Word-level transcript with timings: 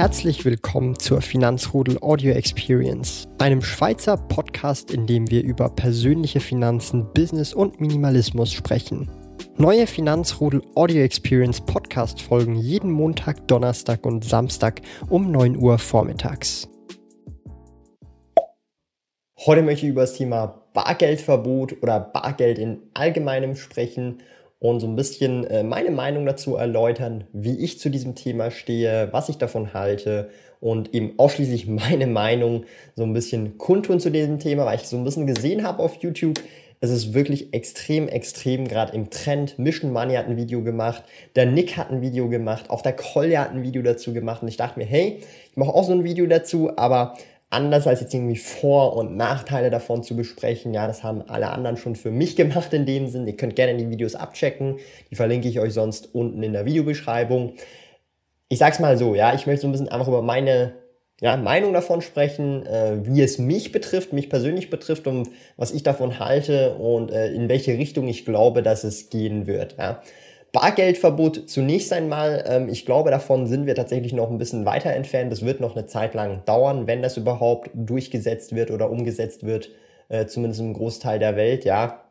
Herzlich 0.00 0.46
willkommen 0.46 0.98
zur 0.98 1.20
Finanzrudel 1.20 1.98
Audio 2.00 2.32
Experience, 2.32 3.28
einem 3.36 3.60
Schweizer 3.60 4.16
Podcast, 4.16 4.90
in 4.90 5.06
dem 5.06 5.30
wir 5.30 5.44
über 5.44 5.68
persönliche 5.68 6.40
Finanzen, 6.40 7.12
Business 7.12 7.52
und 7.52 7.82
Minimalismus 7.82 8.50
sprechen. 8.50 9.10
Neue 9.58 9.86
Finanzrudel 9.86 10.62
Audio 10.74 11.02
Experience 11.02 11.60
Podcast 11.60 12.22
folgen 12.22 12.56
jeden 12.56 12.90
Montag, 12.90 13.46
Donnerstag 13.46 14.06
und 14.06 14.24
Samstag 14.24 14.80
um 15.10 15.30
9 15.30 15.58
Uhr 15.58 15.76
vormittags. 15.76 16.66
Heute 19.44 19.60
möchte 19.60 19.84
ich 19.84 19.92
über 19.92 20.00
das 20.00 20.14
Thema 20.14 20.62
Bargeldverbot 20.72 21.82
oder 21.82 22.00
Bargeld 22.00 22.58
in 22.58 22.78
allgemeinem 22.94 23.54
sprechen 23.54 24.22
und 24.60 24.78
so 24.78 24.86
ein 24.86 24.94
bisschen 24.94 25.44
äh, 25.44 25.64
meine 25.64 25.90
Meinung 25.90 26.26
dazu 26.26 26.54
erläutern, 26.54 27.24
wie 27.32 27.58
ich 27.58 27.80
zu 27.80 27.90
diesem 27.90 28.14
Thema 28.14 28.50
stehe, 28.50 29.08
was 29.10 29.30
ich 29.30 29.38
davon 29.38 29.72
halte 29.72 30.28
und 30.60 30.94
eben 30.94 31.14
ausschließlich 31.16 31.66
meine 31.66 32.06
Meinung 32.06 32.64
so 32.94 33.02
ein 33.02 33.14
bisschen 33.14 33.58
kundtun 33.58 33.98
zu 33.98 34.10
diesem 34.10 34.38
Thema, 34.38 34.66
weil 34.66 34.76
ich 34.76 34.86
so 34.86 34.96
ein 34.96 35.04
bisschen 35.04 35.26
gesehen 35.26 35.64
habe 35.64 35.82
auf 35.82 35.96
YouTube. 36.02 36.38
Es 36.82 36.90
ist 36.90 37.12
wirklich 37.12 37.52
extrem, 37.52 38.08
extrem 38.08 38.68
gerade 38.68 38.94
im 38.94 39.10
Trend. 39.10 39.58
Mission 39.58 39.92
Money 39.92 40.14
hat 40.14 40.28
ein 40.28 40.36
Video 40.36 40.62
gemacht, 40.62 41.04
der 41.36 41.46
Nick 41.46 41.76
hat 41.76 41.90
ein 41.90 42.00
Video 42.02 42.28
gemacht, 42.28 42.70
auch 42.70 42.82
der 42.82 42.94
Kolja 42.94 43.42
hat 43.42 43.50
ein 43.50 43.62
Video 43.62 43.82
dazu 43.82 44.12
gemacht 44.12 44.42
und 44.42 44.48
ich 44.48 44.56
dachte 44.56 44.78
mir, 44.78 44.86
hey, 44.86 45.20
ich 45.50 45.56
mache 45.56 45.70
auch 45.70 45.84
so 45.84 45.92
ein 45.92 46.04
Video 46.04 46.26
dazu, 46.26 46.70
aber 46.76 47.16
anders 47.50 47.86
als 47.88 48.00
jetzt 48.00 48.14
irgendwie 48.14 48.36
Vor- 48.36 48.96
und 48.96 49.16
Nachteile 49.16 49.70
davon 49.70 50.02
zu 50.04 50.16
besprechen. 50.16 50.72
Ja, 50.72 50.86
das 50.86 51.02
haben 51.02 51.22
alle 51.28 51.50
anderen 51.50 51.76
schon 51.76 51.96
für 51.96 52.12
mich 52.12 52.36
gemacht 52.36 52.72
in 52.72 52.86
dem 52.86 53.08
Sinn. 53.08 53.26
Ihr 53.26 53.36
könnt 53.36 53.56
gerne 53.56 53.76
die 53.76 53.90
Videos 53.90 54.14
abchecken. 54.14 54.76
Die 55.10 55.16
verlinke 55.16 55.48
ich 55.48 55.58
euch 55.58 55.74
sonst 55.74 56.14
unten 56.14 56.42
in 56.42 56.52
der 56.52 56.64
Videobeschreibung. 56.64 57.54
Ich 58.48 58.58
sag's 58.58 58.78
mal 58.78 58.96
so, 58.96 59.14
ja, 59.14 59.34
ich 59.34 59.46
möchte 59.46 59.62
so 59.62 59.68
ein 59.68 59.72
bisschen 59.72 59.88
einfach 59.88 60.08
über 60.08 60.22
meine 60.22 60.74
ja, 61.20 61.36
Meinung 61.36 61.72
davon 61.72 62.00
sprechen, 62.00 62.64
äh, 62.66 63.04
wie 63.04 63.20
es 63.20 63.38
mich 63.38 63.72
betrifft, 63.72 64.12
mich 64.12 64.30
persönlich 64.30 64.70
betrifft 64.70 65.06
und 65.06 65.28
was 65.56 65.70
ich 65.70 65.82
davon 65.82 66.18
halte 66.18 66.74
und 66.76 67.10
äh, 67.10 67.32
in 67.32 67.48
welche 67.48 67.72
Richtung 67.72 68.08
ich 68.08 68.24
glaube, 68.24 68.62
dass 68.62 68.84
es 68.84 69.10
gehen 69.10 69.46
wird. 69.46 69.76
Ja. 69.76 70.02
Bargeldverbot 70.52 71.48
zunächst 71.48 71.92
einmal. 71.92 72.44
Ähm, 72.46 72.68
ich 72.68 72.84
glaube, 72.84 73.10
davon 73.10 73.46
sind 73.46 73.66
wir 73.66 73.74
tatsächlich 73.74 74.12
noch 74.12 74.30
ein 74.30 74.38
bisschen 74.38 74.64
weiter 74.64 74.90
entfernt. 74.90 75.30
Das 75.32 75.44
wird 75.44 75.60
noch 75.60 75.76
eine 75.76 75.86
Zeit 75.86 76.14
lang 76.14 76.44
dauern, 76.44 76.86
wenn 76.86 77.02
das 77.02 77.16
überhaupt 77.16 77.70
durchgesetzt 77.74 78.54
wird 78.54 78.70
oder 78.70 78.90
umgesetzt 78.90 79.44
wird, 79.44 79.70
äh, 80.08 80.26
zumindest 80.26 80.60
im 80.60 80.74
Großteil 80.74 81.18
der 81.18 81.36
Welt, 81.36 81.64
ja. 81.64 82.04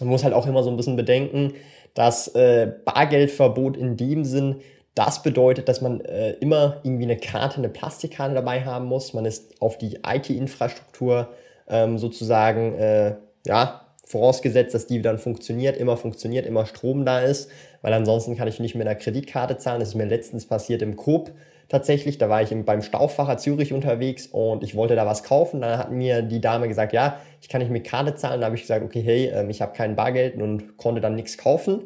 Man 0.00 0.10
muss 0.10 0.24
halt 0.24 0.34
auch 0.34 0.46
immer 0.46 0.62
so 0.62 0.70
ein 0.70 0.76
bisschen 0.76 0.96
bedenken, 0.96 1.54
dass 1.94 2.28
äh, 2.28 2.70
Bargeldverbot 2.84 3.76
in 3.76 3.96
dem 3.96 4.24
Sinn 4.24 4.56
das 4.94 5.22
bedeutet, 5.22 5.68
dass 5.68 5.80
man 5.80 6.00
äh, 6.00 6.32
immer 6.32 6.80
irgendwie 6.82 7.04
eine 7.04 7.16
Karte, 7.16 7.58
eine 7.58 7.68
Plastikkarte 7.68 8.34
dabei 8.34 8.64
haben 8.64 8.86
muss. 8.86 9.14
Man 9.14 9.24
ist 9.24 9.62
auf 9.62 9.78
die 9.78 10.00
IT-Infrastruktur 10.04 11.28
ähm, 11.68 11.98
sozusagen 11.98 12.74
äh, 12.74 13.14
ja, 13.46 13.87
vorausgesetzt, 14.08 14.74
dass 14.74 14.86
die 14.86 15.02
dann 15.02 15.18
funktioniert, 15.18 15.76
immer 15.76 15.96
funktioniert, 15.96 16.46
immer 16.46 16.66
Strom 16.66 17.04
da 17.04 17.20
ist, 17.20 17.50
weil 17.82 17.92
ansonsten 17.92 18.36
kann 18.36 18.48
ich 18.48 18.58
nicht 18.58 18.74
mit 18.74 18.86
einer 18.86 18.96
Kreditkarte 18.96 19.58
zahlen. 19.58 19.80
Das 19.80 19.90
ist 19.90 19.94
mir 19.94 20.06
letztens 20.06 20.46
passiert 20.46 20.82
im 20.82 20.96
Coop 20.96 21.32
tatsächlich. 21.68 22.16
Da 22.18 22.28
war 22.28 22.42
ich 22.42 22.54
beim 22.64 22.82
Stauffacher 22.82 23.36
Zürich 23.36 23.72
unterwegs 23.72 24.26
und 24.26 24.64
ich 24.64 24.74
wollte 24.74 24.96
da 24.96 25.06
was 25.06 25.22
kaufen. 25.22 25.60
Da 25.60 25.78
hat 25.78 25.92
mir 25.92 26.22
die 26.22 26.40
Dame 26.40 26.68
gesagt, 26.68 26.92
ja, 26.92 27.20
ich 27.42 27.48
kann 27.48 27.60
nicht 27.60 27.70
mit 27.70 27.84
Karte 27.84 28.14
zahlen. 28.14 28.40
Da 28.40 28.46
habe 28.46 28.56
ich 28.56 28.62
gesagt, 28.62 28.84
okay, 28.84 29.02
hey, 29.02 29.26
ähm, 29.26 29.50
ich 29.50 29.60
habe 29.60 29.74
kein 29.74 29.94
Bargeld 29.94 30.40
und 30.40 30.78
konnte 30.78 31.00
dann 31.00 31.14
nichts 31.14 31.36
kaufen. 31.36 31.82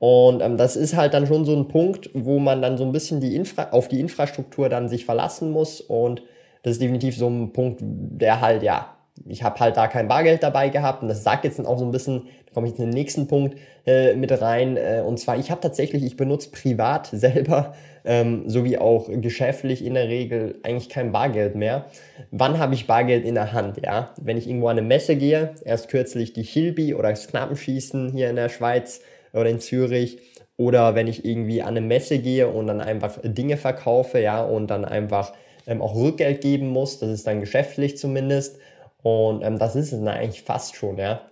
Und 0.00 0.42
ähm, 0.42 0.56
das 0.56 0.76
ist 0.76 0.96
halt 0.96 1.14
dann 1.14 1.26
schon 1.26 1.44
so 1.44 1.54
ein 1.54 1.68
Punkt, 1.68 2.10
wo 2.14 2.38
man 2.38 2.62
dann 2.62 2.78
so 2.78 2.84
ein 2.84 2.92
bisschen 2.92 3.20
die 3.20 3.36
Infra 3.36 3.68
auf 3.70 3.86
die 3.86 4.00
Infrastruktur 4.00 4.68
dann 4.68 4.88
sich 4.88 5.04
verlassen 5.04 5.52
muss. 5.52 5.80
Und 5.80 6.22
das 6.62 6.72
ist 6.72 6.82
definitiv 6.82 7.16
so 7.16 7.28
ein 7.28 7.52
Punkt, 7.52 7.80
der 7.82 8.40
halt, 8.40 8.62
ja, 8.62 8.96
ich 9.26 9.42
habe 9.42 9.60
halt 9.60 9.76
da 9.76 9.86
kein 9.86 10.08
Bargeld 10.08 10.42
dabei 10.42 10.68
gehabt 10.68 11.02
und 11.02 11.08
das 11.08 11.22
sagt 11.22 11.44
jetzt 11.44 11.58
dann 11.58 11.66
auch 11.66 11.78
so 11.78 11.84
ein 11.84 11.90
bisschen, 11.90 12.28
da 12.46 12.54
komme 12.54 12.66
ich 12.66 12.78
in 12.78 12.86
den 12.86 12.90
nächsten 12.90 13.26
Punkt 13.28 13.56
äh, 13.86 14.14
mit 14.14 14.40
rein. 14.40 14.76
Äh, 14.76 15.02
und 15.06 15.18
zwar, 15.18 15.38
ich 15.38 15.50
habe 15.50 15.60
tatsächlich, 15.60 16.04
ich 16.04 16.16
benutze 16.16 16.50
privat 16.50 17.06
selber 17.12 17.74
ähm, 18.04 18.48
sowie 18.48 18.78
auch 18.78 19.08
geschäftlich 19.10 19.84
in 19.84 19.94
der 19.94 20.08
Regel 20.08 20.56
eigentlich 20.62 20.88
kein 20.88 21.12
Bargeld 21.12 21.54
mehr. 21.54 21.86
Wann 22.30 22.58
habe 22.58 22.74
ich 22.74 22.86
Bargeld 22.86 23.24
in 23.24 23.34
der 23.34 23.52
Hand? 23.52 23.78
Ja, 23.84 24.14
wenn 24.20 24.38
ich 24.38 24.48
irgendwo 24.48 24.68
an 24.68 24.78
eine 24.78 24.86
Messe 24.86 25.16
gehe, 25.16 25.54
erst 25.64 25.88
kürzlich 25.88 26.32
die 26.32 26.42
Hilbi 26.42 26.94
oder 26.94 27.10
das 27.10 27.28
Knappenschießen 27.28 28.12
hier 28.12 28.30
in 28.30 28.36
der 28.36 28.48
Schweiz 28.48 29.00
oder 29.32 29.50
in 29.50 29.60
Zürich 29.60 30.18
oder 30.56 30.94
wenn 30.94 31.06
ich 31.06 31.24
irgendwie 31.24 31.62
an 31.62 31.68
eine 31.68 31.80
Messe 31.80 32.18
gehe 32.18 32.48
und 32.48 32.66
dann 32.66 32.80
einfach 32.80 33.18
Dinge 33.22 33.56
verkaufe, 33.56 34.20
ja, 34.20 34.42
und 34.42 34.68
dann 34.68 34.84
einfach 34.84 35.32
ähm, 35.66 35.80
auch 35.82 35.94
Rückgeld 35.94 36.40
geben 36.40 36.68
muss, 36.68 36.98
das 36.98 37.10
ist 37.10 37.26
dann 37.26 37.40
geschäftlich 37.40 37.96
zumindest 37.96 38.58
und 39.02 39.42
ähm, 39.42 39.58
das 39.58 39.76
ist 39.76 39.92
es 39.92 40.06
eigentlich 40.06 40.42
fast 40.42 40.76
schon, 40.76 40.98
ja. 40.98 41.22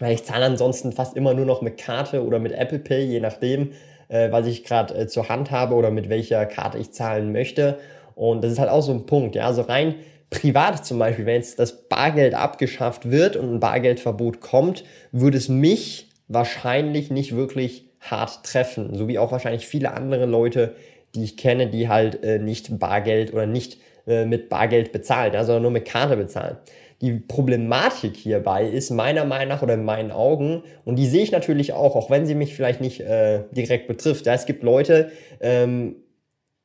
Weil 0.00 0.14
ich 0.14 0.24
zahle 0.24 0.46
ansonsten 0.46 0.92
fast 0.92 1.16
immer 1.16 1.34
nur 1.34 1.46
noch 1.46 1.62
mit 1.62 1.78
Karte 1.78 2.24
oder 2.24 2.38
mit 2.38 2.52
Apple 2.52 2.80
Pay, 2.80 3.04
je 3.04 3.20
nachdem, 3.20 3.72
äh, 4.08 4.30
was 4.32 4.46
ich 4.46 4.64
gerade 4.64 4.94
äh, 4.94 5.06
zur 5.06 5.28
Hand 5.28 5.50
habe 5.50 5.74
oder 5.74 5.90
mit 5.90 6.08
welcher 6.08 6.46
Karte 6.46 6.78
ich 6.78 6.92
zahlen 6.92 7.32
möchte. 7.32 7.78
Und 8.14 8.42
das 8.42 8.52
ist 8.52 8.58
halt 8.58 8.70
auch 8.70 8.82
so 8.82 8.92
ein 8.92 9.06
Punkt, 9.06 9.36
ja. 9.36 9.46
Also 9.46 9.62
rein 9.62 9.96
privat 10.30 10.84
zum 10.84 10.98
Beispiel, 10.98 11.26
wenn 11.26 11.36
jetzt 11.36 11.58
das 11.58 11.88
Bargeld 11.88 12.34
abgeschafft 12.34 13.10
wird 13.10 13.36
und 13.36 13.54
ein 13.54 13.60
Bargeldverbot 13.60 14.40
kommt, 14.40 14.84
würde 15.12 15.38
es 15.38 15.48
mich 15.48 16.08
wahrscheinlich 16.26 17.10
nicht 17.10 17.36
wirklich 17.36 17.90
hart 18.00 18.44
treffen. 18.44 18.94
So 18.94 19.06
wie 19.08 19.18
auch 19.18 19.30
wahrscheinlich 19.32 19.66
viele 19.66 19.92
andere 19.92 20.26
Leute, 20.26 20.74
die 21.14 21.24
ich 21.24 21.36
kenne, 21.36 21.68
die 21.68 21.88
halt 21.88 22.24
äh, 22.24 22.38
nicht 22.38 22.78
Bargeld 22.78 23.32
oder 23.32 23.46
nicht 23.46 23.78
äh, 24.06 24.24
mit 24.24 24.48
Bargeld 24.48 24.92
bezahlen, 24.92 25.34
ja, 25.34 25.44
sondern 25.44 25.62
nur 25.62 25.70
mit 25.70 25.84
Karte 25.84 26.16
bezahlen. 26.16 26.56
Die 27.04 27.12
Problematik 27.12 28.16
hierbei 28.16 28.66
ist 28.66 28.88
meiner 28.88 29.26
Meinung 29.26 29.48
nach 29.48 29.62
oder 29.62 29.74
in 29.74 29.84
meinen 29.84 30.10
Augen, 30.10 30.62
und 30.86 30.96
die 30.96 31.06
sehe 31.06 31.22
ich 31.22 31.32
natürlich 31.32 31.74
auch, 31.74 31.96
auch 31.96 32.08
wenn 32.08 32.24
sie 32.24 32.34
mich 32.34 32.54
vielleicht 32.54 32.80
nicht 32.80 33.00
äh, 33.00 33.42
direkt 33.50 33.88
betrifft. 33.88 34.24
Ja, 34.24 34.32
es 34.32 34.46
gibt 34.46 34.62
Leute, 34.62 35.12
ähm, 35.40 35.96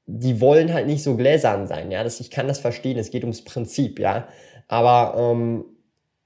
die 0.06 0.40
wollen 0.40 0.74
halt 0.74 0.88
nicht 0.88 1.04
so 1.04 1.18
gläsern 1.18 1.68
sein. 1.68 1.92
Ja, 1.92 2.06
das, 2.06 2.22
ich 2.22 2.32
kann 2.32 2.48
das 2.48 2.60
verstehen. 2.60 2.98
Es 2.98 3.12
geht 3.12 3.24
ums 3.24 3.44
Prinzip. 3.44 4.00
Ja, 4.00 4.30
aber 4.70 5.16
ähm, 5.20 5.66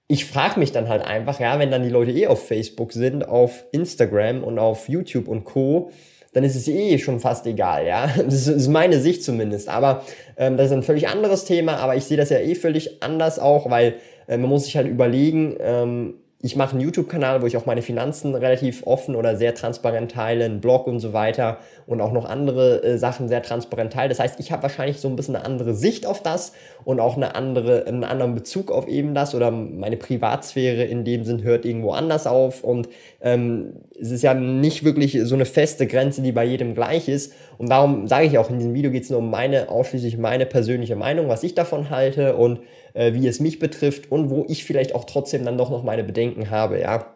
ich 0.07 0.25
frage 0.25 0.59
mich 0.59 0.71
dann 0.71 0.89
halt 0.89 1.01
einfach, 1.01 1.39
ja, 1.39 1.57
wenn 1.57 1.71
dann 1.71 1.81
die 1.81 1.89
Leute 1.89 2.11
eh 2.11 2.27
auf 2.27 2.47
Facebook 2.47 2.93
sind, 2.93 3.27
auf 3.27 3.65
Instagram 3.71 4.43
und 4.43 4.59
auf 4.59 4.89
YouTube 4.89 5.27
und 5.27 5.43
Co 5.43 5.89
dann 6.33 6.43
ist 6.43 6.55
es 6.55 6.67
eh 6.67 6.97
schon 6.97 7.19
fast 7.19 7.45
egal, 7.45 7.85
ja. 7.85 8.09
Das 8.25 8.47
ist 8.47 8.67
meine 8.67 8.99
Sicht 8.99 9.23
zumindest. 9.23 9.69
Aber 9.69 10.03
ähm, 10.37 10.57
das 10.57 10.67
ist 10.67 10.73
ein 10.73 10.83
völlig 10.83 11.07
anderes 11.07 11.45
Thema, 11.45 11.77
aber 11.77 11.95
ich 11.95 12.03
sehe 12.03 12.17
das 12.17 12.29
ja 12.29 12.39
eh 12.39 12.55
völlig 12.55 13.01
anders 13.03 13.39
auch, 13.39 13.69
weil 13.69 13.95
äh, 14.27 14.37
man 14.37 14.49
muss 14.49 14.65
sich 14.65 14.75
halt 14.75 14.87
überlegen, 14.87 15.55
ähm, 15.59 16.15
ich 16.45 16.57
mache 16.57 16.71
einen 16.71 16.81
YouTube-Kanal, 16.81 17.41
wo 17.41 17.47
ich 17.47 17.55
auch 17.55 17.65
meine 17.65 17.81
Finanzen 17.81 18.35
relativ 18.35 18.85
offen 18.85 19.15
oder 19.15 19.37
sehr 19.37 19.55
transparent 19.55 20.11
teile, 20.11 20.43
einen 20.43 20.59
Blog 20.59 20.87
und 20.87 20.99
so 20.99 21.13
weiter 21.13 21.59
und 21.87 22.01
auch 22.01 22.11
noch 22.11 22.25
andere 22.25 22.83
äh, 22.83 22.97
Sachen 22.97 23.29
sehr 23.29 23.41
transparent 23.41 23.93
teile. 23.93 24.09
Das 24.09 24.19
heißt, 24.19 24.41
ich 24.41 24.51
habe 24.51 24.61
wahrscheinlich 24.61 24.97
so 24.99 25.07
ein 25.07 25.15
bisschen 25.15 25.37
eine 25.37 25.45
andere 25.45 25.73
Sicht 25.73 26.05
auf 26.05 26.21
das 26.21 26.51
und 26.83 26.99
auch 26.99 27.15
eine 27.15 27.35
andere, 27.35 27.87
einen 27.87 28.03
anderen 28.03 28.35
Bezug 28.35 28.71
auf 28.71 28.89
eben 28.89 29.15
das 29.15 29.33
oder 29.33 29.51
meine 29.51 29.95
Privatsphäre 29.95 30.83
in 30.83 31.05
dem 31.05 31.23
Sinn 31.23 31.43
hört 31.43 31.63
irgendwo 31.63 31.91
anders 31.91 32.27
auf 32.27 32.61
und 32.61 32.89
ähm, 33.21 33.77
es 33.97 34.11
ist 34.11 34.21
ja 34.21 34.33
nicht 34.33 34.83
wirklich 34.83 35.17
so 35.23 35.35
eine 35.35 35.45
feste 35.45 35.87
Grenze, 35.87 36.21
die 36.21 36.33
bei 36.33 36.43
jedem 36.43 36.75
gleich 36.75 37.07
ist 37.07 37.31
und 37.57 37.69
darum 37.69 38.09
sage 38.09 38.25
ich 38.25 38.37
auch 38.37 38.49
in 38.49 38.57
diesem 38.57 38.73
Video 38.73 38.91
geht 38.91 39.03
es 39.03 39.09
nur 39.09 39.19
um 39.19 39.29
meine, 39.29 39.69
ausschließlich 39.69 40.17
meine 40.17 40.45
persönliche 40.45 40.97
Meinung, 40.97 41.29
was 41.29 41.43
ich 41.43 41.55
davon 41.55 41.89
halte 41.89 42.35
und 42.35 42.59
äh, 42.93 43.13
wie 43.13 43.27
es 43.27 43.39
mich 43.39 43.59
betrifft 43.59 44.11
und 44.11 44.29
wo 44.29 44.45
ich 44.47 44.63
vielleicht 44.63 44.95
auch 44.95 45.05
trotzdem 45.05 45.45
dann 45.45 45.57
doch 45.57 45.69
noch 45.69 45.83
meine 45.83 46.03
Bedenken 46.03 46.32
habe, 46.49 46.79
ja. 46.79 47.13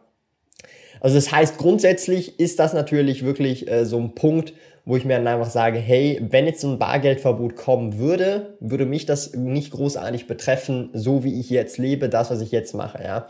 Also 0.99 1.15
das 1.15 1.31
heißt, 1.31 1.57
grundsätzlich 1.57 2.39
ist 2.39 2.59
das 2.59 2.73
natürlich 2.73 3.23
wirklich 3.23 3.69
äh, 3.69 3.85
so 3.85 3.97
ein 3.97 4.15
Punkt, 4.15 4.53
wo 4.85 4.95
ich 4.95 5.05
mir 5.05 5.17
dann 5.17 5.27
einfach 5.27 5.49
sage, 5.49 5.79
hey, 5.79 6.19
wenn 6.29 6.45
jetzt 6.45 6.61
so 6.61 6.69
ein 6.69 6.79
Bargeldverbot 6.79 7.55
kommen 7.55 7.99
würde, 7.99 8.55
würde 8.59 8.85
mich 8.85 9.05
das 9.05 9.33
nicht 9.33 9.71
großartig 9.71 10.27
betreffen, 10.27 10.89
so 10.93 11.23
wie 11.23 11.39
ich 11.39 11.49
jetzt 11.49 11.77
lebe, 11.77 12.07
das, 12.09 12.31
was 12.31 12.41
ich 12.41 12.51
jetzt 12.51 12.73
mache, 12.73 13.03
ja. 13.03 13.27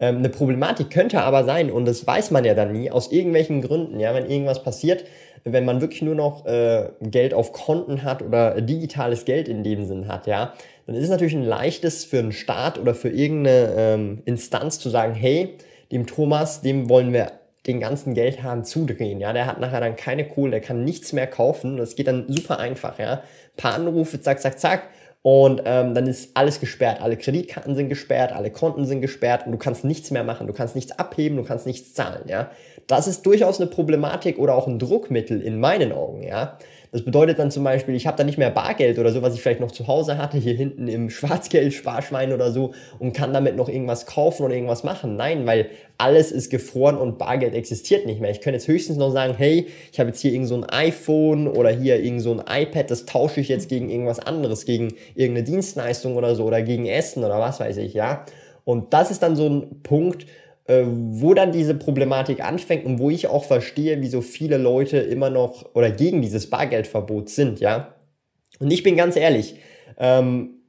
Ähm, 0.00 0.16
eine 0.18 0.28
Problematik 0.28 0.90
könnte 0.90 1.20
aber 1.20 1.44
sein, 1.44 1.70
und 1.70 1.84
das 1.84 2.06
weiß 2.06 2.30
man 2.30 2.44
ja 2.44 2.54
dann 2.54 2.72
nie, 2.72 2.90
aus 2.90 3.12
irgendwelchen 3.12 3.62
Gründen, 3.62 4.00
ja, 4.00 4.14
wenn 4.14 4.28
irgendwas 4.28 4.62
passiert, 4.62 5.04
wenn 5.44 5.64
man 5.64 5.80
wirklich 5.80 6.02
nur 6.02 6.14
noch 6.14 6.46
äh, 6.46 6.88
Geld 7.02 7.34
auf 7.34 7.52
Konten 7.52 8.02
hat 8.02 8.22
oder 8.22 8.60
digitales 8.60 9.24
Geld 9.24 9.46
in 9.46 9.62
dem 9.62 9.84
Sinn 9.84 10.08
hat, 10.08 10.26
ja, 10.26 10.54
dann 10.86 10.96
ist 10.96 11.04
es 11.04 11.10
natürlich 11.10 11.34
ein 11.34 11.44
leichtes 11.44 12.04
für 12.04 12.18
einen 12.18 12.32
Staat 12.32 12.78
oder 12.78 12.94
für 12.94 13.10
irgendeine 13.10 13.74
ähm, 13.76 14.22
Instanz 14.24 14.78
zu 14.78 14.88
sagen, 14.88 15.14
hey, 15.14 15.56
dem 15.92 16.06
Thomas, 16.06 16.62
dem 16.62 16.88
wollen 16.88 17.12
wir 17.12 17.32
den 17.66 17.80
ganzen 17.80 18.14
Geldhahn 18.14 18.64
zudrehen, 18.64 19.20
ja, 19.20 19.32
der 19.32 19.46
hat 19.46 19.60
nachher 19.60 19.80
dann 19.80 19.96
keine 19.96 20.26
Kohle, 20.26 20.50
der 20.50 20.60
kann 20.60 20.84
nichts 20.84 21.12
mehr 21.12 21.26
kaufen, 21.26 21.76
das 21.76 21.94
geht 21.94 22.06
dann 22.06 22.26
super 22.28 22.58
einfach, 22.58 22.98
ja, 22.98 23.22
paar 23.56 23.74
Anrufe, 23.74 24.20
zack, 24.20 24.40
zack, 24.40 24.58
zack, 24.58 24.88
und 25.26 25.62
ähm, 25.64 25.94
dann 25.94 26.06
ist 26.06 26.36
alles 26.36 26.60
gesperrt. 26.60 27.00
Alle 27.00 27.16
Kreditkarten 27.16 27.74
sind 27.74 27.88
gesperrt, 27.88 28.32
alle 28.32 28.50
Konten 28.50 28.84
sind 28.84 29.00
gesperrt 29.00 29.46
und 29.46 29.52
du 29.52 29.58
kannst 29.58 29.82
nichts 29.82 30.10
mehr 30.10 30.22
machen. 30.22 30.46
Du 30.46 30.52
kannst 30.52 30.74
nichts 30.74 30.92
abheben, 30.98 31.38
du 31.38 31.44
kannst 31.44 31.64
nichts 31.64 31.94
zahlen. 31.94 32.28
Ja, 32.28 32.50
das 32.86 33.06
ist 33.06 33.24
durchaus 33.24 33.58
eine 33.58 33.70
Problematik 33.70 34.38
oder 34.38 34.54
auch 34.54 34.66
ein 34.66 34.78
Druckmittel 34.78 35.40
in 35.40 35.58
meinen 35.58 35.92
Augen. 35.92 36.22
Ja, 36.22 36.58
Das 36.94 37.04
bedeutet 37.04 37.40
dann 37.40 37.50
zum 37.50 37.64
Beispiel, 37.64 37.96
ich 37.96 38.06
habe 38.06 38.16
da 38.16 38.22
nicht 38.22 38.38
mehr 38.38 38.52
Bargeld 38.52 39.00
oder 39.00 39.10
so, 39.10 39.20
was 39.20 39.34
ich 39.34 39.42
vielleicht 39.42 39.58
noch 39.58 39.72
zu 39.72 39.88
Hause 39.88 40.16
hatte, 40.16 40.38
hier 40.38 40.54
hinten 40.54 40.86
im 40.86 41.10
Schwarzgeld-Sparschwein 41.10 42.32
oder 42.32 42.52
so 42.52 42.72
und 43.00 43.12
kann 43.12 43.32
damit 43.32 43.56
noch 43.56 43.68
irgendwas 43.68 44.06
kaufen 44.06 44.44
oder 44.44 44.54
irgendwas 44.54 44.84
machen. 44.84 45.16
Nein, 45.16 45.44
weil 45.44 45.70
alles 45.98 46.30
ist 46.30 46.50
gefroren 46.50 46.96
und 46.96 47.18
Bargeld 47.18 47.52
existiert 47.52 48.06
nicht 48.06 48.20
mehr. 48.20 48.30
Ich 48.30 48.40
könnte 48.40 48.58
jetzt 48.58 48.68
höchstens 48.68 48.96
noch 48.96 49.10
sagen, 49.10 49.34
hey, 49.36 49.66
ich 49.92 49.98
habe 49.98 50.10
jetzt 50.10 50.20
hier 50.20 50.30
irgend 50.30 50.46
so 50.46 50.54
ein 50.54 50.62
iPhone 50.62 51.48
oder 51.48 51.70
hier 51.70 52.00
irgend 52.00 52.22
so 52.22 52.30
ein 52.30 52.44
iPad, 52.48 52.88
das 52.88 53.06
tausche 53.06 53.40
ich 53.40 53.48
jetzt 53.48 53.68
gegen 53.68 53.90
irgendwas 53.90 54.20
anderes, 54.20 54.64
gegen 54.64 54.94
irgendeine 55.16 55.42
Dienstleistung 55.42 56.14
oder 56.14 56.36
so 56.36 56.44
oder 56.44 56.62
gegen 56.62 56.86
Essen 56.86 57.24
oder 57.24 57.40
was 57.40 57.58
weiß 57.58 57.76
ich, 57.78 57.94
ja. 57.94 58.24
Und 58.62 58.94
das 58.94 59.10
ist 59.10 59.20
dann 59.20 59.34
so 59.34 59.48
ein 59.48 59.82
Punkt, 59.82 60.26
äh, 60.66 60.84
wo 60.86 61.34
dann 61.34 61.52
diese 61.52 61.74
Problematik 61.74 62.42
anfängt 62.42 62.84
und 62.84 62.98
wo 62.98 63.10
ich 63.10 63.26
auch 63.26 63.44
verstehe, 63.44 64.00
wieso 64.00 64.20
viele 64.20 64.58
Leute 64.58 64.98
immer 64.98 65.30
noch 65.30 65.74
oder 65.74 65.90
gegen 65.90 66.22
dieses 66.22 66.48
Bargeldverbot 66.50 67.28
sind, 67.28 67.60
ja. 67.60 67.94
Und 68.60 68.72
ich 68.72 68.82
bin 68.82 68.96
ganz 68.96 69.16
ehrlich, 69.16 69.56
ähm, 69.98 70.62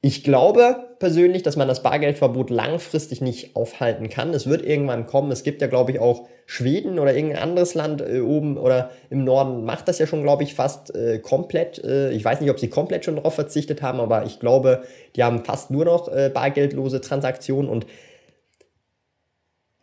ich 0.00 0.22
glaube 0.22 0.96
persönlich, 0.98 1.42
dass 1.42 1.56
man 1.56 1.68
das 1.68 1.82
Bargeldverbot 1.82 2.50
langfristig 2.50 3.20
nicht 3.20 3.56
aufhalten 3.56 4.08
kann. 4.08 4.34
Es 4.34 4.46
wird 4.46 4.64
irgendwann 4.64 5.06
kommen. 5.06 5.30
Es 5.30 5.42
gibt 5.42 5.62
ja, 5.62 5.66
glaube 5.66 5.92
ich, 5.92 5.98
auch 5.98 6.28
Schweden 6.46 6.98
oder 6.98 7.14
irgendein 7.14 7.42
anderes 7.42 7.74
Land 7.74 8.02
äh, 8.02 8.20
oben 8.20 8.58
oder 8.58 8.90
im 9.10 9.24
Norden 9.24 9.64
macht 9.64 9.88
das 9.88 9.98
ja 9.98 10.06
schon, 10.06 10.22
glaube 10.22 10.42
ich, 10.42 10.54
fast 10.54 10.94
äh, 10.94 11.20
komplett. 11.20 11.82
Äh, 11.82 12.10
ich 12.10 12.24
weiß 12.24 12.40
nicht, 12.40 12.50
ob 12.50 12.58
sie 12.58 12.68
komplett 12.68 13.04
schon 13.04 13.16
darauf 13.16 13.34
verzichtet 13.34 13.80
haben, 13.80 14.00
aber 14.00 14.24
ich 14.26 14.40
glaube, 14.40 14.82
die 15.16 15.24
haben 15.24 15.44
fast 15.44 15.70
nur 15.70 15.84
noch 15.84 16.08
äh, 16.08 16.30
bargeldlose 16.32 17.00
Transaktionen 17.00 17.70
und 17.70 17.86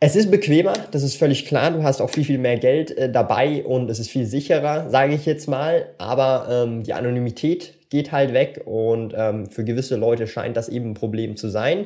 es 0.04 0.16
ist 0.16 0.32
bequemer, 0.32 0.72
das 0.90 1.04
ist 1.04 1.14
völlig 1.14 1.46
klar. 1.46 1.70
Du 1.70 1.84
hast 1.84 2.00
auch 2.00 2.10
viel, 2.10 2.24
viel 2.24 2.38
mehr 2.38 2.58
Geld 2.58 2.90
äh, 2.98 3.08
dabei 3.08 3.62
und 3.64 3.88
es 3.88 4.00
ist 4.00 4.10
viel 4.10 4.26
sicherer, 4.26 4.90
sage 4.90 5.14
ich 5.14 5.26
jetzt 5.26 5.46
mal. 5.46 5.90
Aber 5.98 6.48
ähm, 6.50 6.82
die 6.82 6.92
Anonymität 6.92 7.74
geht 7.88 8.10
halt 8.10 8.32
weg 8.32 8.62
und 8.64 9.14
ähm, 9.16 9.48
für 9.48 9.62
gewisse 9.62 9.94
Leute 9.94 10.26
scheint 10.26 10.56
das 10.56 10.68
eben 10.68 10.90
ein 10.90 10.94
Problem 10.94 11.36
zu 11.36 11.48
sein. 11.48 11.84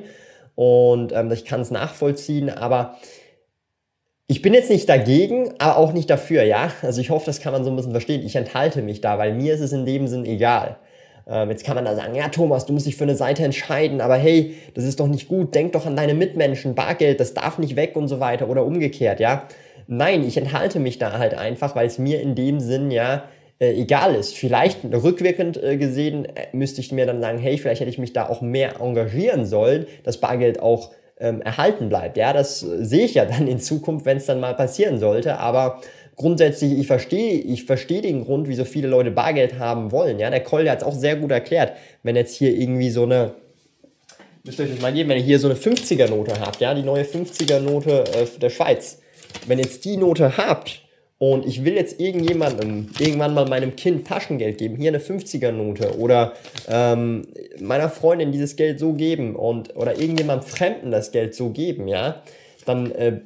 Und 0.55 1.13
ähm, 1.13 1.31
ich 1.31 1.45
kann 1.45 1.61
es 1.61 1.71
nachvollziehen, 1.71 2.49
aber 2.49 2.97
ich 4.29 4.41
bin 4.41 4.55
jetzt 4.55 4.71
nicht 4.71 4.89
dagegen, 4.89 5.53
aber 5.59 5.77
auch 5.77 5.93
nicht 5.93 6.09
dafür, 6.09 6.43
ja. 6.43 6.73
Also 6.81 7.03
ich 7.03 7.11
hoffe, 7.11 7.27
das 7.27 7.41
kann 7.41 7.53
man 7.53 7.65
so 7.65 7.71
ein 7.71 7.77
bisschen 7.77 7.93
verstehen. 7.93 8.25
Ich 8.25 8.35
enthalte 8.35 8.81
mich 8.81 9.03
da, 9.03 9.19
weil 9.19 9.35
mir 9.35 9.53
ist 9.53 9.61
es 9.61 9.73
in 9.73 9.85
dem 9.85 10.07
Sinn 10.07 10.25
egal. 10.25 10.79
Ähm, 11.29 11.51
jetzt 11.51 11.65
kann 11.65 11.75
man 11.75 11.85
da 11.85 11.97
sagen, 11.97 12.15
ja 12.15 12.29
Thomas, 12.29 12.67
du 12.67 12.73
musst 12.73 12.87
dich 12.87 12.97
für 12.97 13.05
eine 13.05 13.17
Seite 13.17 13.45
entscheiden, 13.45 14.01
aber 14.01 14.17
hey, 14.17 14.55
das 14.75 14.85
ist 14.85 15.01
doch 15.01 15.09
nicht 15.09 15.29
gut, 15.29 15.55
denk 15.55 15.73
doch 15.73 15.87
an 15.87 15.97
deine 15.97 16.15
Mitmenschen, 16.15 16.75
Bargeld, 16.75 17.19
das 17.19 17.35
darf 17.35 17.59
nicht 17.59 17.77
weg 17.77 17.97
und 17.97 18.09
so 18.09 18.21
weiter 18.21 18.49
oder 18.49 18.65
umgekehrt, 18.65 19.21
ja. 19.21 19.49
Nein, 19.89 20.25
ich 20.25 20.37
enthalte 20.37 20.81
mich 20.81 20.99
da 20.99 21.19
halt 21.19 21.35
einfach, 21.35 21.77
weil 21.77 21.87
es 21.87 21.99
mir 21.99 22.21
in 22.21 22.35
dem 22.35 22.61
Sinn 22.61 22.91
ja 22.91 23.25
äh, 23.59 23.73
egal 23.73 24.15
ist. 24.15 24.35
Vielleicht 24.35 24.85
rückwirkend 24.85 25.63
äh, 25.63 25.77
gesehen 25.77 26.25
äh, 26.25 26.49
müsste 26.53 26.81
ich 26.81 26.93
mir 26.93 27.07
dann 27.07 27.21
sagen, 27.21 27.39
hey, 27.39 27.57
vielleicht 27.57 27.81
hätte 27.81 27.91
ich 27.91 27.99
mich 27.99 28.13
da 28.13 28.29
auch 28.29 28.41
mehr 28.41 28.81
engagieren 28.81 29.47
sollen, 29.47 29.87
dass 30.03 30.19
Bargeld 30.19 30.61
auch 30.61 30.91
ähm, 31.19 31.41
erhalten 31.41 31.89
bleibt. 31.89 32.17
Ja, 32.17 32.33
das 32.33 32.63
äh, 32.63 32.85
sehe 32.85 33.05
ich 33.05 33.15
ja 33.15 33.25
dann 33.27 33.47
in 33.47 33.59
Zukunft, 33.59 34.07
wenn 34.07 34.19
es 34.19 34.27
dann 34.27 34.41
mal 34.41 34.55
passieren 34.55 34.99
sollte. 34.99 35.39
Aber 35.39 35.81
grundsätzlich, 36.17 36.79
ich 36.79 36.87
verstehe, 36.87 37.35
ich 37.35 37.65
verstehe 37.65 38.03
den 38.03 38.25
Grund, 38.25 38.49
wieso 38.49 38.65
viele 38.65 38.89
Leute 38.89 39.11
Bargeld 39.11 39.59
haben 39.59 39.93
wollen. 39.93 40.19
Ja, 40.19 40.31
der 40.31 40.43
Kolja 40.43 40.73
hat 40.73 40.79
es 40.79 40.85
auch 40.85 40.95
sehr 40.95 41.17
gut 41.17 41.31
erklärt. 41.31 41.75
Wenn 42.03 42.17
jetzt 42.17 42.37
hier 42.37 42.57
irgendwie 42.57 42.91
so 42.91 43.05
eine 43.05 43.35
müsst 44.47 44.61
ihr 44.61 44.67
euch 44.67 44.81
mal 44.81 44.93
geben, 44.93 45.11
wenn 45.11 45.19
ihr 45.19 45.25
hier 45.25 45.39
so 45.39 45.49
eine 45.49 45.59
50er-Note 45.59 46.41
habt, 46.41 46.61
ja, 46.61 46.73
die 46.73 46.83
neue 46.83 47.03
50er-Note 47.03 48.05
äh, 48.15 48.39
der 48.39 48.51
Schweiz. 48.51 49.01
Wenn 49.47 49.59
jetzt 49.59 49.85
die 49.85 49.97
Note 49.97 50.37
habt 50.37 50.83
und 51.19 51.45
ich 51.45 51.65
will 51.65 51.75
jetzt 51.75 52.01
irgendjemandem 52.01 52.89
irgendwann 52.99 53.35
mal 53.35 53.47
meinem 53.49 53.75
Kind 53.75 54.07
Taschengeld 54.07 54.59
geben, 54.59 54.77
hier 54.77 54.89
eine 54.89 55.01
50er-Note 55.01 55.99
oder 55.99 56.35
ähm, 56.69 57.27
meiner 57.61 57.91
Freundin 57.91 58.33
dieses 58.33 58.57
Geld 58.57 58.79
so 58.79 58.93
geben 58.93 59.35
und 59.35 59.75
oder 59.77 59.99
irgendjemandem 59.99 60.49
Fremden 60.49 60.91
das 60.91 61.11
Geld 61.11 61.35
so 61.35 61.51
geben, 61.51 61.89
ja, 61.89 62.23
dann 62.65 62.93
äh, 62.93 63.21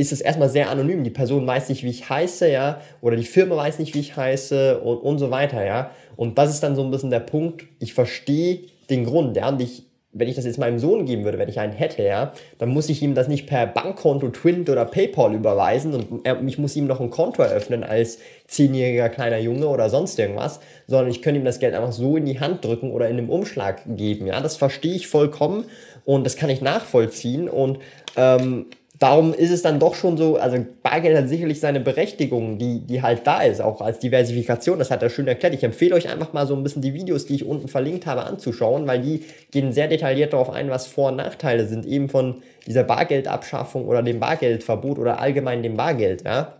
ist 0.00 0.12
es 0.12 0.20
erstmal 0.20 0.48
sehr 0.48 0.70
anonym. 0.70 1.04
Die 1.04 1.10
Person 1.10 1.46
weiß 1.46 1.68
nicht, 1.68 1.84
wie 1.84 1.90
ich 1.90 2.08
heiße, 2.08 2.50
ja, 2.50 2.80
oder 3.00 3.16
die 3.16 3.24
Firma 3.24 3.56
weiß 3.56 3.78
nicht, 3.78 3.94
wie 3.94 4.00
ich 4.00 4.16
heiße 4.16 4.80
und, 4.80 4.98
und 4.98 5.18
so 5.18 5.30
weiter, 5.30 5.64
ja. 5.64 5.90
Und 6.16 6.38
das 6.38 6.50
ist 6.50 6.62
dann 6.62 6.76
so 6.76 6.82
ein 6.82 6.90
bisschen 6.90 7.10
der 7.10 7.20
Punkt, 7.20 7.64
ich 7.78 7.94
verstehe 7.94 8.60
den 8.88 9.04
Grund, 9.04 9.36
ja, 9.36 9.48
und 9.48 9.60
ich 9.60 9.84
wenn 10.12 10.28
ich 10.28 10.34
das 10.34 10.44
jetzt 10.44 10.58
meinem 10.58 10.80
Sohn 10.80 11.06
geben 11.06 11.24
würde, 11.24 11.38
wenn 11.38 11.48
ich 11.48 11.60
einen 11.60 11.72
hätte, 11.72 12.02
ja, 12.02 12.32
dann 12.58 12.70
muss 12.70 12.88
ich 12.88 13.00
ihm 13.00 13.14
das 13.14 13.28
nicht 13.28 13.46
per 13.46 13.66
Bankkonto, 13.66 14.28
Twint 14.30 14.68
oder 14.68 14.84
PayPal 14.84 15.34
überweisen 15.34 15.94
und 15.94 16.26
er, 16.26 16.42
ich 16.42 16.58
muss 16.58 16.74
ihm 16.74 16.86
noch 16.88 17.00
ein 17.00 17.10
Konto 17.10 17.42
eröffnen 17.42 17.84
als 17.84 18.18
zehnjähriger 18.48 19.08
kleiner 19.08 19.38
Junge 19.38 19.68
oder 19.68 19.88
sonst 19.88 20.18
irgendwas, 20.18 20.58
sondern 20.88 21.10
ich 21.10 21.22
könnte 21.22 21.38
ihm 21.38 21.44
das 21.44 21.60
Geld 21.60 21.74
einfach 21.74 21.92
so 21.92 22.16
in 22.16 22.26
die 22.26 22.40
Hand 22.40 22.64
drücken 22.64 22.90
oder 22.90 23.08
in 23.08 23.18
einem 23.18 23.30
Umschlag 23.30 23.82
geben, 23.86 24.26
ja, 24.26 24.40
das 24.40 24.56
verstehe 24.56 24.94
ich 24.94 25.06
vollkommen 25.06 25.66
und 26.04 26.24
das 26.24 26.36
kann 26.36 26.50
ich 26.50 26.60
nachvollziehen 26.60 27.48
und 27.48 27.78
ähm, 28.16 28.66
darum 29.00 29.32
ist 29.32 29.50
es 29.50 29.62
dann 29.62 29.80
doch 29.80 29.94
schon 29.94 30.16
so, 30.18 30.36
also 30.36 30.64
Bargeld 30.82 31.16
hat 31.16 31.28
sicherlich 31.28 31.58
seine 31.58 31.80
Berechtigung, 31.80 32.58
die, 32.58 32.80
die 32.86 33.02
halt 33.02 33.26
da 33.26 33.40
ist, 33.40 33.60
auch 33.60 33.80
als 33.80 33.98
Diversifikation, 33.98 34.78
das 34.78 34.90
hat 34.90 35.02
er 35.02 35.08
schön 35.08 35.26
erklärt. 35.26 35.54
Ich 35.54 35.64
empfehle 35.64 35.94
euch 35.94 36.08
einfach 36.08 36.34
mal 36.34 36.46
so 36.46 36.54
ein 36.54 36.62
bisschen 36.62 36.82
die 36.82 36.92
Videos, 36.92 37.24
die 37.24 37.34
ich 37.34 37.46
unten 37.46 37.66
verlinkt 37.66 38.04
habe, 38.06 38.24
anzuschauen, 38.24 38.86
weil 38.86 39.00
die 39.00 39.24
gehen 39.50 39.72
sehr 39.72 39.88
detailliert 39.88 40.34
darauf 40.34 40.50
ein, 40.50 40.68
was 40.68 40.86
Vor- 40.86 41.08
und 41.08 41.16
Nachteile 41.16 41.66
sind, 41.66 41.86
eben 41.86 42.10
von 42.10 42.42
dieser 42.66 42.84
Bargeldabschaffung 42.84 43.88
oder 43.88 44.02
dem 44.02 44.20
Bargeldverbot 44.20 44.98
oder 44.98 45.18
allgemein 45.18 45.62
dem 45.62 45.78
Bargeld, 45.78 46.24
ja, 46.26 46.58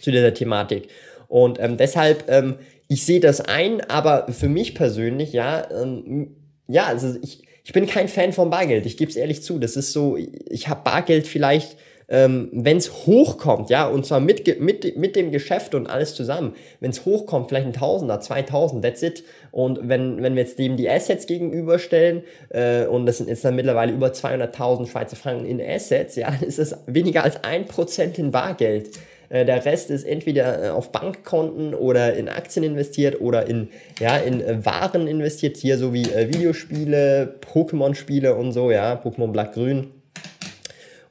zu 0.00 0.10
dieser 0.10 0.32
Thematik. 0.32 0.88
Und 1.28 1.60
ähm, 1.60 1.76
deshalb, 1.76 2.24
ähm, 2.30 2.54
ich 2.88 3.04
sehe 3.04 3.20
das 3.20 3.42
ein, 3.42 3.82
aber 3.82 4.28
für 4.32 4.48
mich 4.48 4.74
persönlich, 4.74 5.34
ja, 5.34 5.70
ähm, 5.70 6.34
ja, 6.66 6.86
also 6.86 7.14
ich, 7.20 7.42
ich 7.68 7.74
bin 7.74 7.86
kein 7.86 8.08
Fan 8.08 8.32
von 8.32 8.48
Bargeld, 8.48 8.86
ich 8.86 8.96
gebe 8.96 9.10
es 9.10 9.16
ehrlich 9.16 9.42
zu. 9.42 9.58
Das 9.58 9.76
ist 9.76 9.92
so, 9.92 10.16
ich 10.16 10.68
habe 10.68 10.80
Bargeld 10.84 11.26
vielleicht, 11.26 11.76
ähm, 12.08 12.48
wenn 12.50 12.78
es 12.78 13.04
hochkommt, 13.04 13.68
ja, 13.68 13.86
und 13.86 14.06
zwar 14.06 14.20
mit, 14.20 14.58
mit, 14.58 14.96
mit 14.96 15.16
dem 15.16 15.30
Geschäft 15.30 15.74
und 15.74 15.86
alles 15.86 16.14
zusammen, 16.14 16.54
wenn 16.80 16.92
es 16.92 17.04
hochkommt, 17.04 17.50
vielleicht 17.50 17.66
ein 17.66 17.74
Tausender, 17.74 18.20
2000, 18.20 18.82
that's 18.82 19.02
it. 19.02 19.22
Und 19.50 19.86
wenn, 19.86 20.22
wenn 20.22 20.34
wir 20.34 20.44
jetzt 20.44 20.58
dem 20.58 20.78
die 20.78 20.88
Assets 20.88 21.26
gegenüberstellen, 21.26 22.22
äh, 22.48 22.86
und 22.86 23.04
das 23.04 23.18
sind 23.18 23.28
jetzt 23.28 23.44
dann 23.44 23.54
mittlerweile 23.54 23.92
über 23.92 24.06
200.000 24.06 24.86
Schweizer 24.86 25.16
Franken 25.16 25.44
in 25.44 25.60
Assets, 25.60 26.16
ja, 26.16 26.30
dann 26.30 26.42
ist 26.48 26.58
es 26.58 26.74
weniger 26.86 27.22
als 27.22 27.44
ein 27.44 27.66
Prozent 27.66 28.18
in 28.18 28.30
Bargeld. 28.30 28.98
Äh, 29.28 29.44
der 29.44 29.64
Rest 29.64 29.90
ist 29.90 30.04
entweder 30.04 30.64
äh, 30.64 30.68
auf 30.70 30.92
Bankkonten 30.92 31.74
oder 31.74 32.14
in 32.14 32.28
Aktien 32.28 32.64
investiert 32.64 33.20
oder 33.20 33.46
in, 33.46 33.68
ja, 34.00 34.16
in 34.16 34.40
äh, 34.40 34.64
Waren 34.64 35.06
investiert, 35.06 35.56
hier 35.56 35.78
so 35.78 35.92
wie 35.92 36.06
Videospiele, 36.06 37.34
Pokémon-Spiele 37.40 38.34
und 38.34 38.52
so, 38.52 38.70
ja, 38.70 38.94
Pokémon 38.94 39.32
Black-Grün. 39.32 39.88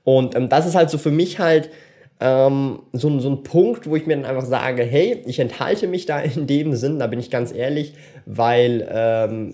Und 0.03 0.35
ähm, 0.35 0.49
das 0.49 0.65
ist 0.65 0.75
halt 0.75 0.89
so 0.89 0.97
für 0.97 1.11
mich 1.11 1.39
halt 1.39 1.69
ähm, 2.19 2.79
so, 2.93 3.19
so 3.19 3.29
ein 3.29 3.43
Punkt, 3.43 3.87
wo 3.89 3.95
ich 3.95 4.07
mir 4.07 4.15
dann 4.15 4.25
einfach 4.25 4.45
sage, 4.45 4.83
hey, 4.83 5.21
ich 5.25 5.39
enthalte 5.39 5.87
mich 5.87 6.05
da 6.05 6.19
in 6.19 6.47
dem 6.47 6.73
Sinn, 6.75 6.99
da 6.99 7.07
bin 7.07 7.19
ich 7.19 7.29
ganz 7.29 7.53
ehrlich, 7.53 7.93
weil 8.25 8.87
ähm, 8.91 9.53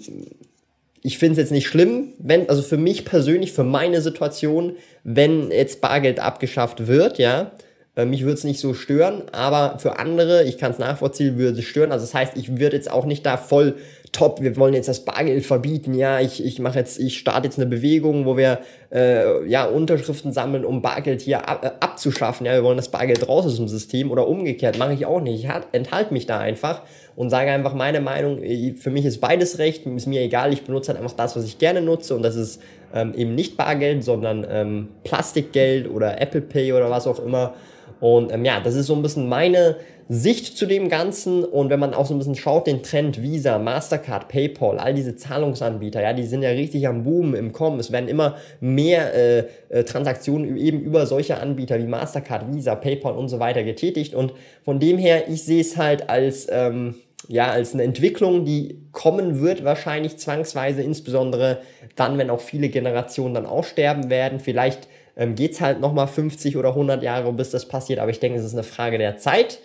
ich 1.01 1.17
finde 1.17 1.33
es 1.33 1.39
jetzt 1.39 1.51
nicht 1.51 1.67
schlimm, 1.67 2.13
wenn, 2.17 2.47
also 2.47 2.61
für 2.61 2.77
mich 2.77 3.03
persönlich, 3.03 3.51
für 3.51 3.65
meine 3.65 4.01
Situation, 4.01 4.77
wenn 5.03 5.51
jetzt 5.51 5.81
Bargeld 5.81 6.21
abgeschafft 6.21 6.87
wird, 6.87 7.17
ja, 7.17 7.51
mich 7.95 8.23
würde 8.23 8.33
es 8.33 8.43
nicht 8.43 8.59
so 8.59 8.73
stören, 8.73 9.23
aber 9.31 9.77
für 9.77 9.99
andere, 9.99 10.43
ich 10.45 10.57
kann 10.57 10.71
es 10.71 10.79
nachvollziehen, 10.79 11.37
würde 11.37 11.59
es 11.59 11.65
stören. 11.65 11.91
Also 11.91 12.05
das 12.05 12.15
heißt, 12.15 12.37
ich 12.37 12.57
würde 12.57 12.75
jetzt 12.75 12.89
auch 12.89 13.05
nicht 13.05 13.23
da 13.25 13.37
voll 13.37 13.75
top, 14.13 14.41
wir 14.41 14.55
wollen 14.57 14.73
jetzt 14.73 14.87
das 14.87 15.03
Bargeld 15.05 15.45
verbieten, 15.45 15.93
ja, 15.93 16.19
ich, 16.19 16.43
ich 16.43 16.59
mache 16.59 16.79
jetzt, 16.79 16.99
ich 16.99 17.17
starte 17.17 17.47
jetzt 17.47 17.59
eine 17.59 17.65
Bewegung, 17.65 18.25
wo 18.25 18.37
wir 18.37 18.59
äh, 18.91 19.45
ja 19.47 19.65
Unterschriften 19.65 20.31
sammeln, 20.31 20.65
um 20.65 20.81
Bargeld 20.81 21.21
hier 21.21 21.49
ab, 21.49 21.65
äh, 21.65 21.71
abzuschaffen. 21.79 22.45
Ja, 22.45 22.53
wir 22.53 22.63
wollen 22.63 22.77
das 22.77 22.89
Bargeld 22.89 23.27
raus 23.27 23.45
aus 23.45 23.57
dem 23.57 23.67
System 23.67 24.11
oder 24.11 24.27
umgekehrt, 24.27 24.77
mache 24.77 24.93
ich 24.93 25.05
auch 25.05 25.19
nicht. 25.19 25.43
Ich 25.43 25.49
enthalte 25.71 26.13
mich 26.13 26.27
da 26.27 26.39
einfach 26.39 26.83
und 27.15 27.29
sage 27.29 27.51
einfach 27.51 27.73
meine 27.73 28.01
Meinung, 28.01 28.41
äh, 28.43 28.73
für 28.75 28.91
mich 28.91 29.05
ist 29.05 29.19
beides 29.19 29.57
recht, 29.57 29.85
ist 29.85 30.07
mir 30.07 30.21
egal, 30.21 30.53
ich 30.53 30.63
benutze 30.63 30.89
halt 30.91 31.01
einfach 31.01 31.15
das, 31.15 31.35
was 31.35 31.43
ich 31.43 31.57
gerne 31.57 31.81
nutze 31.81 32.15
und 32.15 32.21
das 32.21 32.35
ist 32.35 32.61
ähm, 32.93 33.13
eben 33.15 33.33
nicht 33.33 33.57
Bargeld, 33.57 34.03
sondern 34.03 34.45
ähm, 34.49 34.89
Plastikgeld 35.03 35.89
oder 35.89 36.21
Apple 36.21 36.41
Pay 36.41 36.73
oder 36.73 36.89
was 36.91 37.07
auch 37.07 37.19
immer. 37.19 37.55
Und 38.03 38.33
ähm, 38.33 38.43
ja, 38.43 38.59
das 38.59 38.75
ist 38.75 38.87
so 38.87 38.95
ein 38.95 39.01
bisschen 39.01 39.29
meine 39.29 39.77
Sicht 40.09 40.57
zu 40.57 40.65
dem 40.65 40.89
Ganzen. 40.89 41.45
Und 41.45 41.69
wenn 41.69 41.79
man 41.79 41.93
auch 41.93 42.05
so 42.05 42.13
ein 42.13 42.17
bisschen 42.17 42.35
schaut, 42.35 42.67
den 42.67 42.83
Trend 42.83 43.21
Visa, 43.21 43.59
Mastercard, 43.59 44.27
PayPal, 44.27 44.77
all 44.77 44.93
diese 44.93 45.15
Zahlungsanbieter, 45.15 46.01
ja, 46.01 46.11
die 46.11 46.25
sind 46.25 46.41
ja 46.41 46.49
richtig 46.49 46.85
am 46.85 47.05
Boom, 47.05 47.33
im 47.33 47.53
Kommen. 47.53 47.79
Es 47.79 47.93
werden 47.93 48.09
immer 48.09 48.35
mehr 48.59 49.13
äh, 49.13 49.45
äh, 49.69 49.83
Transaktionen 49.85 50.57
eben 50.57 50.81
über 50.81 51.05
solche 51.05 51.37
Anbieter 51.37 51.79
wie 51.79 51.87
Mastercard, 51.87 52.53
Visa, 52.53 52.75
PayPal 52.75 53.13
und 53.13 53.29
so 53.29 53.39
weiter 53.39 53.63
getätigt. 53.63 54.13
Und 54.15 54.33
von 54.65 54.81
dem 54.81 54.97
her, 54.97 55.29
ich 55.29 55.43
sehe 55.43 55.61
es 55.61 55.77
halt 55.77 56.09
als 56.09 56.47
ähm, 56.51 56.95
ja, 57.29 57.51
als 57.51 57.73
eine 57.73 57.83
Entwicklung, 57.83 58.43
die 58.43 58.81
kommen 58.91 59.39
wird, 59.39 59.63
wahrscheinlich 59.63 60.17
zwangsweise, 60.17 60.81
insbesondere 60.81 61.59
dann, 61.95 62.17
wenn 62.17 62.29
auch 62.29 62.41
viele 62.41 62.67
Generationen 62.67 63.33
dann 63.33 63.45
aussterben 63.45 64.09
werden. 64.09 64.41
Vielleicht 64.41 64.89
ähm, 65.15 65.35
geht 65.35 65.53
es 65.53 65.61
halt 65.61 65.79
nochmal 65.79 66.07
50 66.07 66.57
oder 66.57 66.69
100 66.69 67.03
Jahre, 67.03 67.31
bis 67.33 67.51
das 67.51 67.67
passiert, 67.67 67.99
aber 67.99 68.11
ich 68.11 68.19
denke, 68.19 68.39
es 68.39 68.45
ist 68.45 68.53
eine 68.53 68.63
Frage 68.63 68.97
der 68.97 69.17
Zeit. 69.17 69.59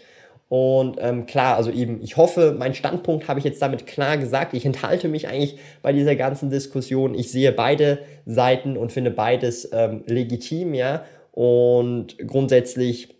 Und 0.48 0.96
ähm, 1.00 1.26
klar, 1.26 1.56
also 1.56 1.70
eben, 1.70 2.02
ich 2.02 2.16
hoffe, 2.16 2.56
mein 2.58 2.74
Standpunkt 2.74 3.28
habe 3.28 3.38
ich 3.38 3.44
jetzt 3.44 3.60
damit 3.60 3.86
klar 3.86 4.16
gesagt. 4.16 4.54
Ich 4.54 4.64
enthalte 4.64 5.08
mich 5.08 5.28
eigentlich 5.28 5.58
bei 5.82 5.92
dieser 5.92 6.16
ganzen 6.16 6.48
Diskussion. 6.48 7.14
Ich 7.14 7.30
sehe 7.30 7.52
beide 7.52 7.98
Seiten 8.24 8.78
und 8.78 8.90
finde 8.90 9.10
beides 9.10 9.68
ähm, 9.72 10.04
legitim, 10.06 10.72
ja. 10.72 11.04
Und 11.32 12.16
grundsätzlich, 12.26 13.14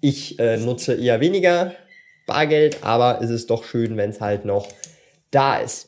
ich 0.00 0.38
äh, 0.38 0.58
nutze 0.58 0.94
eher 0.94 1.20
weniger 1.20 1.72
Bargeld, 2.26 2.84
aber 2.84 3.20
es 3.20 3.30
ist 3.30 3.50
doch 3.50 3.64
schön, 3.64 3.96
wenn 3.96 4.10
es 4.10 4.20
halt 4.20 4.44
noch 4.44 4.68
da 5.32 5.58
ist. 5.58 5.87